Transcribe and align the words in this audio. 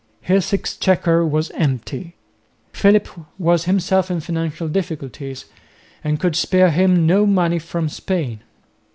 His 0.21 0.51
exchequer 0.51 1.23
was 1.23 1.51
empty. 1.51 2.15
Philip 2.73 3.07
was 3.37 3.65
himself 3.65 4.09
in 4.09 4.19
financial 4.19 4.67
difficulties 4.67 5.45
and 6.03 6.19
could 6.19 6.35
spare 6.35 6.71
him 6.71 7.05
no 7.05 7.27
money 7.27 7.59
from 7.59 7.87
Spain. 7.87 8.39